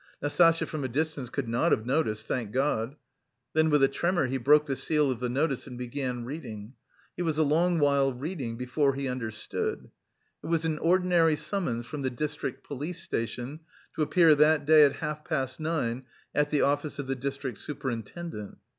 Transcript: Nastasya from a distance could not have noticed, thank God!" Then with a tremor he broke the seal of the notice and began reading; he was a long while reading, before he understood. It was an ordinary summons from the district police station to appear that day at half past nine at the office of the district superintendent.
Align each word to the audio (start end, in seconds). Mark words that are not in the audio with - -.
Nastasya 0.19 0.65
from 0.65 0.83
a 0.83 0.87
distance 0.87 1.29
could 1.29 1.47
not 1.47 1.71
have 1.71 1.85
noticed, 1.85 2.25
thank 2.25 2.51
God!" 2.51 2.95
Then 3.53 3.69
with 3.69 3.83
a 3.83 3.87
tremor 3.87 4.25
he 4.25 4.37
broke 4.39 4.65
the 4.65 4.75
seal 4.75 5.11
of 5.11 5.19
the 5.19 5.29
notice 5.29 5.67
and 5.67 5.77
began 5.77 6.25
reading; 6.25 6.73
he 7.15 7.21
was 7.21 7.37
a 7.37 7.43
long 7.43 7.77
while 7.77 8.11
reading, 8.11 8.57
before 8.57 8.95
he 8.95 9.07
understood. 9.07 9.91
It 10.43 10.47
was 10.47 10.65
an 10.65 10.79
ordinary 10.79 11.35
summons 11.35 11.85
from 11.85 12.01
the 12.01 12.09
district 12.09 12.63
police 12.63 12.99
station 13.03 13.59
to 13.95 14.01
appear 14.01 14.33
that 14.33 14.65
day 14.65 14.85
at 14.85 14.93
half 15.03 15.23
past 15.23 15.59
nine 15.59 16.05
at 16.33 16.49
the 16.49 16.61
office 16.61 16.97
of 16.97 17.05
the 17.05 17.13
district 17.13 17.59
superintendent. 17.59 18.57